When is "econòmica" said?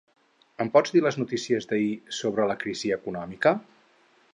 3.01-3.59